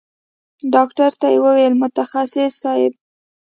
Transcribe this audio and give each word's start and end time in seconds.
ډاکتر 0.73 1.11
ته 1.19 1.27
يې 1.33 1.37
وويل 1.45 1.73
متخصص 1.81 2.51
صايب. 2.63 2.93